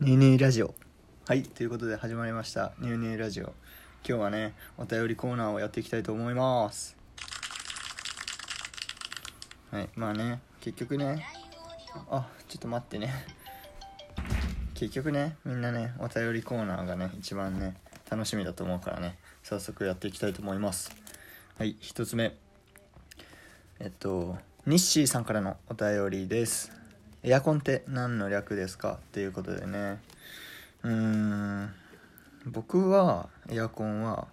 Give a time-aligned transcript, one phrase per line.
[0.00, 0.74] ニューニューラジオ。
[1.26, 2.72] はいということで始まりました。
[2.78, 3.52] ニューニューラジオ。
[4.02, 6.96] 今日はねお便りコーナーをやっていきたいと思います。
[9.70, 11.26] はいまあね結局ね
[12.10, 13.12] あちょっと待ってね。
[14.72, 17.74] 結局ねみんなねお便りコーナーがね一番ね
[18.10, 20.96] 楽しみだと思うからね早速やっていきたいと思います。
[21.58, 22.34] はい一つ目。
[23.78, 26.79] えっとニッシーさんからのお便りです。
[27.22, 28.94] エアコンって何の略ですか？
[28.94, 30.00] っていうことでね。
[30.82, 31.74] うーん。
[32.46, 34.26] 僕はエアコンは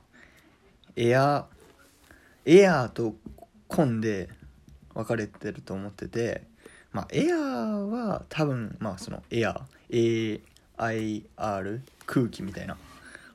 [0.96, 1.46] エア
[2.46, 3.16] エアーと
[3.68, 4.30] コンで
[4.94, 6.44] 分かれてると思ってて
[6.94, 10.42] まあエアーは多分まあそのエアー
[10.78, 12.78] AIR 空気みたいな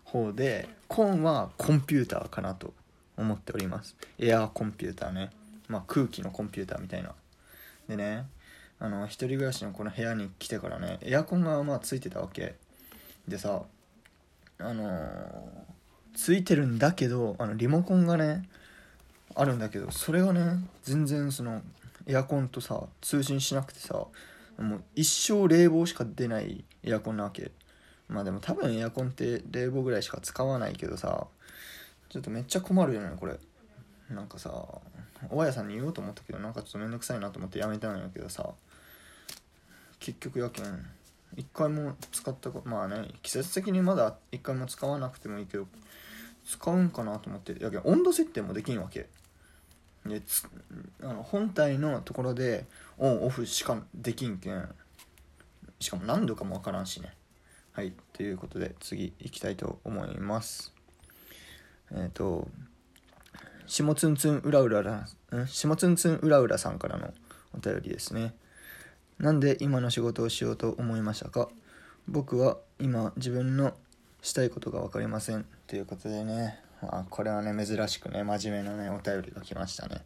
[0.04, 2.72] 方でコンはコンピューターかなと
[3.18, 3.94] 思っております。
[4.18, 5.30] エアーコンピューターね。
[5.68, 7.14] まあ空気のコンピューターみたいな。
[7.88, 8.24] でね
[8.82, 12.56] あの一人暮らしのこの部屋に来てからねエアコンがまあついてたわけ。
[13.28, 13.62] でさ
[14.58, 15.72] あのー
[16.14, 18.46] ついてるんだけどあのリモコンがね
[19.34, 21.62] あるんだけどそれがね全然その
[22.06, 23.94] エアコンとさ通信しなくてさ
[24.58, 27.52] もう一生冷房しか出ないエアコンなわけ。
[28.08, 31.28] まあでも多分エアコンって冷房ぐらいしか使わないけどさ
[32.10, 33.38] ちょっとめっちゃ困るよねこれ。
[34.10, 34.50] なんかさ
[35.30, 38.50] 大家さんに言おうと思ったけどなんかちょっとめんどくさいなと思ってやめたんやけどさ。
[40.02, 40.84] 結局やけん
[41.36, 45.68] 一回も使ったこまあね季節的にまだ一回も使わなくてもいいけど
[46.44, 49.06] 使うんかなと思ってやけん温度設定もできんわけ。
[50.04, 50.20] で
[51.02, 52.66] あの本体のところで
[52.98, 54.68] オンオフしかできんけん。
[55.78, 57.14] しかも何度かもわからんしね。
[57.70, 60.72] はいということで次行きたいと思います。
[61.92, 62.48] えっ、と
[63.66, 65.46] 下ツンツンうらうららん？
[65.46, 67.12] 下ツンツンうらうらさんからの
[67.54, 68.34] お便りですね。
[69.18, 71.48] なんで今の仕事をしようと思いましたか？
[72.08, 73.74] 僕は今自分の
[74.20, 75.44] したいことが分かりません。
[75.66, 80.02] ということでね、まあ、これはね珍しくね真面目なねお便りが来ましたね。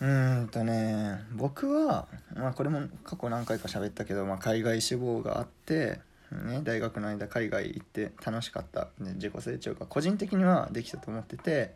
[0.00, 6.00] うーんとね僕は、まあ、これも過去何回か喋ったけど、まあ、海外志望があって、
[6.32, 11.74] ね、大学の間海外行って楽しかった、ね、自己成長が個人的にはできたと思ってて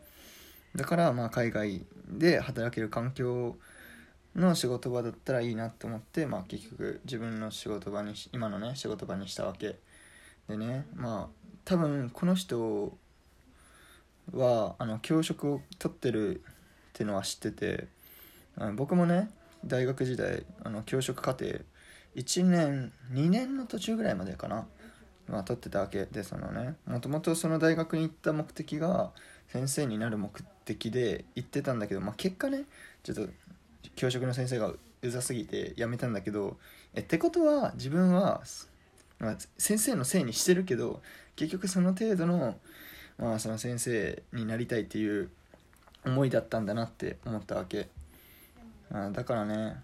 [0.74, 3.56] だからまあ海外で働ける環境
[4.34, 9.76] の仕事場だったらいいなと思って、まあ、結局自分の仕事場に今のね仕事場にしたわけ
[10.48, 10.86] でね。
[10.94, 12.96] まあ多分この人
[14.32, 16.42] はあの教職を取ってるっ
[16.92, 17.88] ていうのは知ってて
[18.74, 19.30] 僕もね
[19.64, 21.46] 大学時代あの教職課程
[22.16, 24.66] 1年2年の途中ぐらいまでかな、
[25.28, 26.76] まあ、取ってたわけでそのね。
[26.86, 29.10] もともとその大学に行った目的が
[29.48, 30.30] 先生になる目
[30.64, 32.64] 的で行ってたんだけど、まあ、結果ね
[33.02, 33.28] ちょっと
[33.96, 34.68] 教職の先生が
[35.02, 36.56] うざすぎて辞めたんだけど
[36.94, 38.42] えってことは自分は、
[39.18, 41.02] まあ、先生のせいにしてるけど
[41.36, 42.56] 結局その程度の,、
[43.18, 45.30] まあその先生になりたいっていう
[46.04, 47.88] 思いだったんだなって思ったわけ、
[48.92, 49.76] あだからね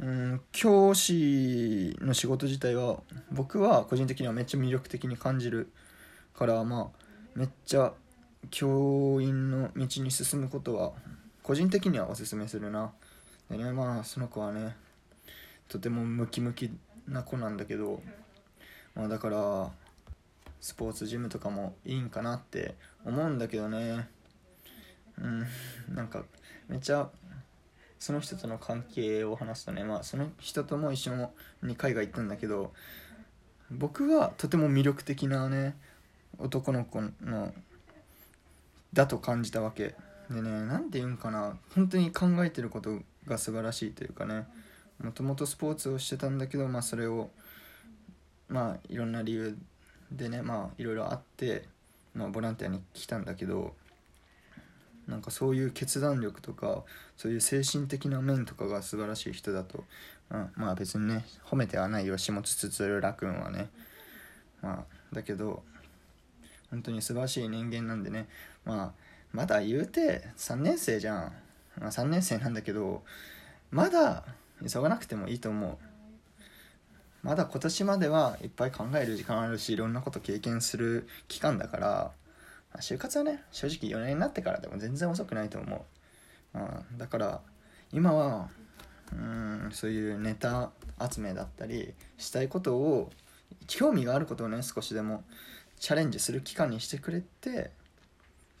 [0.00, 3.00] うん教師の仕事自体は
[3.32, 5.72] 僕は個人的にはめっちゃ魅力的に感じる
[6.34, 7.92] からまあめっちゃ
[8.50, 10.92] 教員の道に進むことは
[11.42, 12.92] 個人的にはおすすめするな。
[13.50, 14.76] でねまあその子はね
[15.68, 16.70] とてもムキムキ
[17.08, 18.00] な子なんだけど、
[18.94, 19.70] まあ、だから
[20.60, 24.08] スポーツジムとかもいいんかなって思うんだけどね。
[25.20, 25.46] うん
[25.94, 26.24] なんか
[26.68, 27.10] めっちゃ
[27.98, 31.30] その人との関係を話すとねまあその人とも一緒
[31.62, 32.72] に海外行ったんだけど
[33.70, 35.76] 僕はとても魅力的なね
[36.38, 37.52] 男の子の
[38.92, 39.94] だと感じたわけ。
[40.30, 44.46] でね何て言うんかな本当に考えてることが素晴らしいというかね
[45.02, 47.30] もともとスポーツをしてたんだけどまあそれを
[48.48, 49.56] まあいろんな理由
[50.12, 51.64] でねまあいろいろあって、
[52.14, 53.74] まあ、ボランティアに来たんだけど
[55.08, 56.84] なんかそういう決断力とか
[57.16, 59.84] そういう精神的な面とかが素晴らしい人だと、
[60.30, 63.70] うん、まあ別にね褒めてはないよ下津つ浦君はね。
[64.60, 65.62] まあだけど
[66.70, 68.28] 本当に素晴らしい人間なんでね。
[68.64, 68.92] まあ
[69.32, 71.32] まだ言うて3年生じゃん、
[71.80, 73.02] まあ、3年生なんだけど
[73.70, 74.24] まだ
[74.70, 75.78] 急がなくてもいいと思う。
[77.22, 82.12] まだ今年まではいっぱい考える時間あるしいろんなこと経験する期間だから、
[82.72, 85.86] まあ就活はね正直4年になってからでも全然遅くないと思
[86.54, 87.40] う、うん、だから
[87.92, 88.48] 今は
[89.12, 90.70] うんそういうネタ
[91.10, 93.10] 集めだったりしたいことを
[93.66, 95.24] 興味があることをね少しでも
[95.78, 97.70] チャレンジする期間にしてくれて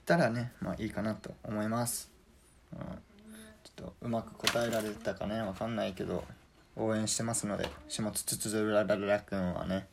[0.06, 2.10] たらねまあいいかなと思います、
[2.72, 2.92] うん、ちょっ
[3.74, 6.24] とうまく答えられたかねわかんないけど
[6.76, 9.86] 応援してますので下つつつつららららくんはね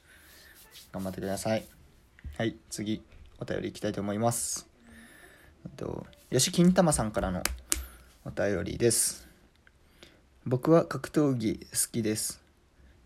[0.91, 1.65] 頑張ってください。
[2.37, 3.14] はい次。
[3.39, 4.67] お便りいきたいと思います。
[5.65, 7.43] えっと吉金玉さんからの
[8.25, 9.27] お便りです。
[10.45, 12.41] 僕は格闘技好きです。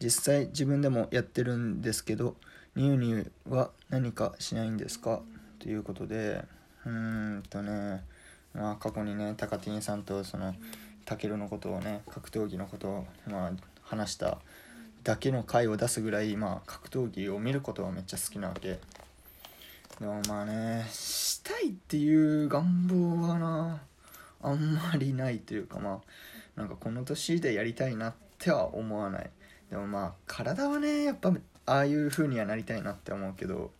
[0.02, 2.36] 実際自分でもやってるんですけど
[2.76, 5.22] ニューニューは何かしないんですか？
[5.60, 6.46] ということで
[6.86, 8.04] うーんとね
[8.54, 10.56] まあ過去にねタカティンさんとその
[11.06, 14.38] タケルのことをね格闘技のことをまあ話した
[15.04, 18.80] だけの回を出すぐらいまあ格闘技を見ることはめっちゃ好きなわけ。
[20.00, 23.82] でもまあねしたいっていう願望はな
[24.42, 26.02] あんまりないというかま
[26.56, 29.30] あなんかこの年でやりたいなっては思わない。
[29.70, 31.34] でもまあ体はねやっぱ
[31.66, 33.72] ああいう風にはなりたいなって思うけど。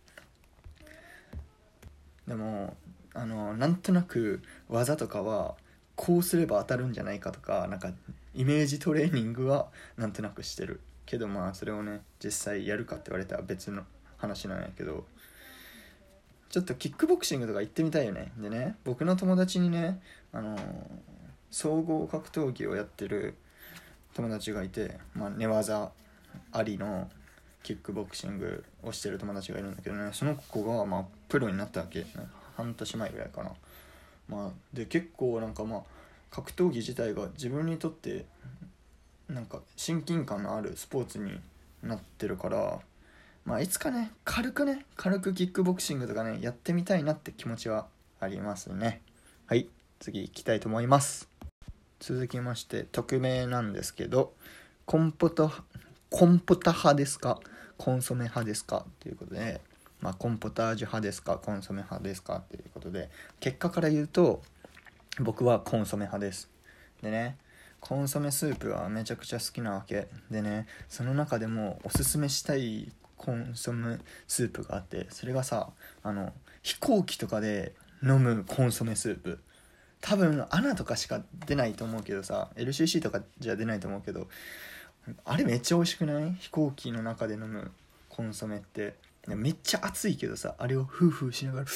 [2.28, 2.76] でも
[3.12, 5.56] あのなんとなく技とかは
[5.96, 7.92] こうすれば当たるんじゃないかとかなんか
[8.34, 10.80] イメージトレーニングはなんとなくしてる。
[11.06, 13.82] けどまあそれをね実際やるかって言われたら別の
[14.18, 15.06] 話なんやけど。
[16.50, 18.32] ちょっとキックボクシングとか行ってみたいよね。
[18.36, 20.00] でね僕の友達にね
[20.32, 20.58] あの
[21.50, 23.36] 総合格闘技をやってる
[24.14, 25.90] 友達がいて、まあ、寝技
[26.52, 27.08] ありの
[27.62, 32.04] キックボクシングをしてる友達がいるんだけどねその子がまあプロになったわけ。
[32.56, 33.52] 半年前ぐらいかな。
[34.28, 35.82] まあで結構なんかまあ
[36.30, 38.26] 格闘技自体が自分にとって
[39.28, 41.38] なんか親近感のあるスポーツに
[41.82, 42.80] なってるから
[43.44, 47.86] まあいつかね軽くね軽くキックボクシングとかねやってみたいなって気持ちは
[48.20, 49.02] ありますね。
[49.46, 51.28] はい次行きたいと思います。
[51.98, 54.32] 続きまして匿名なんですけど
[54.86, 55.50] コンポト
[56.10, 57.38] コンポタ派ですか？
[57.76, 58.84] コンソメ派ですか？
[59.00, 59.60] ということで、
[60.00, 61.36] まあ、コンポタージュ派ですか？
[61.36, 62.42] コンソメ派ですか？
[62.50, 63.10] ということで
[63.40, 64.42] 結果から言うと
[65.18, 66.48] 僕はコンソメ派です。
[67.02, 67.36] でね
[67.80, 70.08] コンソメスープはめちゃくちゃ好きなわけ。
[70.30, 72.90] でねその中でもおすすめしたい
[73.20, 75.68] コンソメスープがあってそれがさ
[76.02, 76.32] あの
[76.62, 79.38] 飛行機とかで飲むコンソメスープ。
[80.00, 84.28] 多分アナとかしか出ないと思うけどさ LCC とかじゃ出ないと思うけど
[85.26, 86.32] あれめっちゃ美味しくない？
[86.32, 87.70] 飛行機の中で飲む
[88.08, 88.94] コンソメって。
[89.26, 91.68] めっちゃ熱いけどさあれをフーフーしながらっ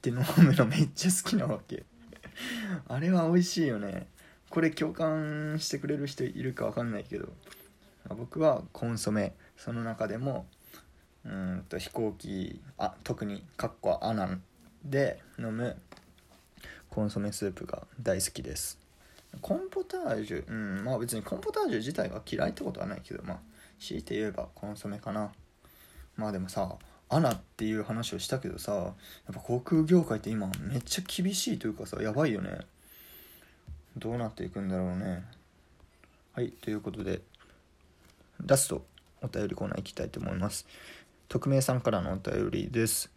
[0.00, 1.82] て飲むのめっちゃ好きなわけ。
[2.86, 4.06] あれは美味しいよね。
[4.48, 7.28] これ共感してくれる人いるか分かんないけど。
[8.16, 9.34] 僕はコンソメ。
[9.62, 10.46] その中でも
[11.24, 14.42] うんと飛行機あ特にかっこアナン
[14.84, 15.76] で飲む
[16.90, 18.80] コンソメスープが大好きです。
[19.40, 23.38] コンポタージュうんまあ別にコンポタージュ自体が嫌いってことはないけどまあ
[23.78, 25.30] 強いて言えばコンソメかな。
[26.16, 26.74] まあでもさ
[27.08, 28.92] アナっていう話をしたけどさやっ
[29.32, 32.58] ぱ航空業界って今めっちゃ厳しいというかさやばいよね。
[33.96, 35.22] どうなっていくんだろうね。
[36.32, 37.20] はいということで
[38.44, 38.84] ラスト。
[39.22, 40.66] お便りコーナー行きたいと思います。
[41.28, 43.10] 匿名さんからのお便りです。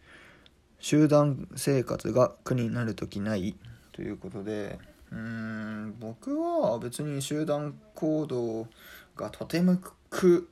[0.78, 3.56] 集団生活が苦になる時ない
[3.92, 4.78] ということで
[5.10, 8.66] うーん僕は別に集団行動
[9.16, 9.78] がとても
[10.10, 10.48] く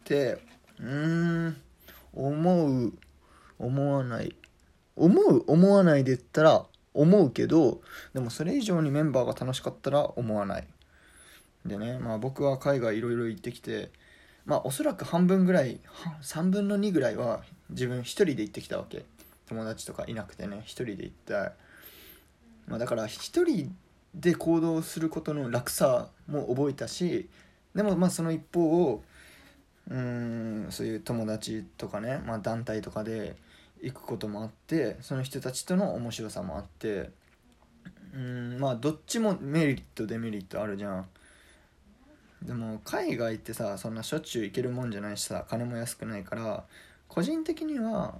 [0.00, 0.38] って
[0.78, 1.56] うーん
[2.12, 2.92] 思う
[3.58, 4.36] 思わない。
[4.94, 7.80] 思う思わないで言ったら思うけど
[8.12, 10.68] でもそれ以上にメンバーが楽しかったら思わない。
[11.64, 13.90] でねまあ僕は海外いろいろ行ってきて
[14.44, 15.80] まあおそらく半分ぐらい
[16.22, 19.04] 3分の2ぐらいは自分一人で行ってきたわけ。
[19.48, 21.52] 友達とかいなくてね一人で行った。
[22.66, 23.74] まあ、だから一人
[24.14, 27.28] で行動することの楽さも覚えたし
[27.74, 29.02] でもまあその一方を
[29.90, 33.34] うんそういう友達とかね、まあ、団体とかで
[33.82, 37.10] 行くこともあってその人たちとの面白さもあって。
[38.14, 41.06] うんまあどっちもメリットデメリットあるじゃん。
[42.42, 46.64] でも海外ってさそんなしょっちゅう行けるもんじゃないしさ金も安くないから
[47.08, 48.18] 個人的には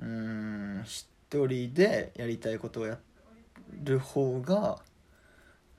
[0.00, 2.98] うん一人でやりたいことをや
[3.82, 4.78] る方が、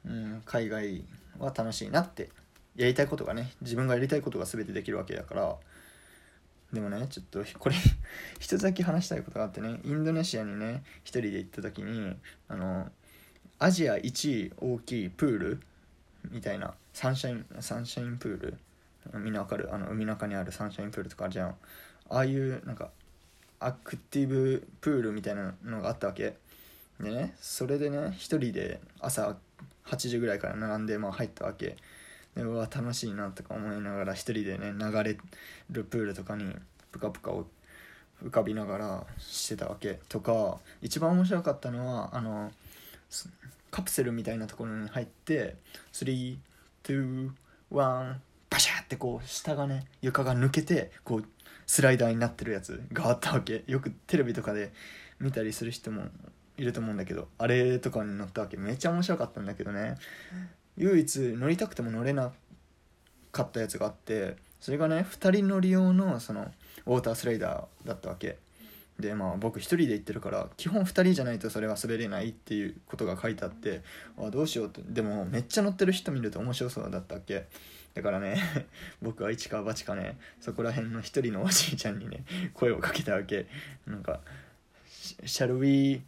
[0.06, 1.04] うん、海外
[1.40, 2.30] は楽しいなって
[2.76, 5.56] やりたいことがね自分がやりたいことが全てできるわけだから。
[6.74, 7.76] でもねちょっとこれ
[8.40, 12.14] 一つだけ話したいことがあってねインドネシアにね一人で行った時に
[12.50, 12.92] あの
[13.58, 15.62] アジア一位大きいプール
[16.32, 18.58] みたいなサンシャインサンシャインプール？
[19.20, 19.74] みんなわかる？
[19.74, 21.50] あの海中にあるサンシャインプールとかあるじゃん。
[21.50, 21.56] あ
[22.10, 22.90] あいうなんか
[23.60, 26.36] アクティブプールみたいなのがあったわけ。
[27.00, 29.36] でねそれでね一人で朝
[29.86, 31.78] 8時ぐらいから並んで、まあ、入ったわけ。
[32.36, 35.18] でうわ楽しいなとか思いながら一人でね流れ
[35.72, 36.56] るプールとかに
[36.92, 37.48] プカプカを
[38.24, 40.00] 浮かびながらしてたわけ。
[40.10, 42.52] とか一番面白かったのはあの
[43.72, 45.56] カプセルみたいなところに入って
[45.94, 47.32] 321
[47.70, 51.26] ワンバシャーってこう下がね床が抜けてこう
[51.66, 53.64] スライダーになってるやつがあったわけ。
[53.68, 54.72] よくテレビとかで
[55.20, 56.04] 見たりする人も
[56.58, 58.56] いると思うんだけどあれとかに乗ったわけ。
[58.56, 59.96] めっちゃ面白かったんだけどね。
[60.78, 62.32] 唯一乗りたくても乗れな
[63.32, 66.52] かったやつがあってそれがね2人乗り用のその
[66.86, 68.38] ウォータースライダーだったわけ。
[69.00, 73.82] でまあ僕1人で行ってるから基本2人じゃないとそれは滑れないっていうことが書いてあって
[74.18, 74.82] あどうしようって。
[74.88, 77.46] でもめっちゃ乗ってる人見ると面白そうだったっけ？
[77.94, 78.42] だからね
[79.02, 80.18] 僕は一か八かね。
[80.40, 82.24] そこら辺の一人のおじいちゃんにね
[82.54, 83.48] 声をかけたわけ。
[83.86, 84.22] なんか
[85.24, 86.02] 「Shall we、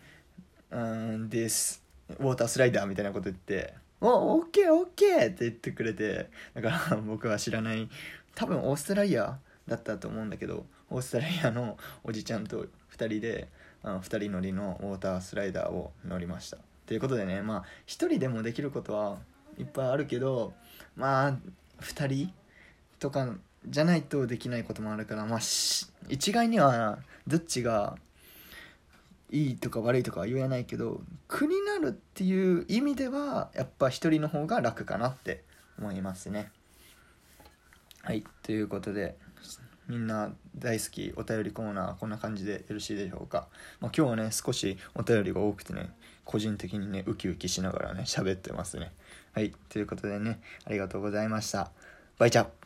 [0.72, 1.82] um, this
[2.20, 6.30] ウォータースライダー?」みたいなこと言って「おオッケーオッケー!」って言ってくれて。
[6.56, 7.88] だから僕は知らない。
[8.36, 9.38] 多分オーストラリア
[9.70, 12.68] だったと思うんだけどオーストラリアのおじちゃんと2
[13.08, 13.48] 人で
[13.84, 16.58] あの2人乗りのウォータースライダーを乗りました。
[16.86, 19.18] ということでねまあ1人でもできることは
[19.58, 20.54] いっぱいあるけど
[20.96, 21.38] まあ
[21.82, 22.34] 2人
[23.00, 23.36] とか
[23.68, 25.40] じゃないとできないこともあるからまあ
[26.10, 27.98] 一概にはどっちが
[29.32, 35.44] いいとか悪いとかは言えないけど苦になるっていう意味ではやっぱ1人の方が楽かなって
[35.78, 36.52] 思いますね。
[38.02, 39.18] はいということで
[39.90, 43.48] みんな大好きお便りコーナーこんな感じでよろしいでしょうか、
[43.82, 45.92] まあ、今日はね少しお便りが多くてね
[46.24, 48.92] 個人的にねウキウキしながらね喋ってますね。
[49.34, 51.72] はいということでねありがとうございました。
[52.20, 52.59] バイチャ。